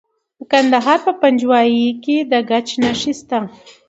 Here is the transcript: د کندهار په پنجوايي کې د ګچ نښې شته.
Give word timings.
د 0.39 0.41
کندهار 0.51 0.99
په 1.05 1.11
پنجوايي 1.21 1.87
کې 2.03 2.17
د 2.31 2.33
ګچ 2.49 2.67
نښې 2.81 3.13
شته. 3.19 3.37